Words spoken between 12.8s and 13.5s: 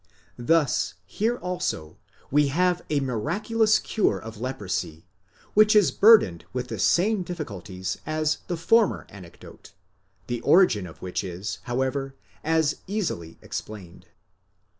easily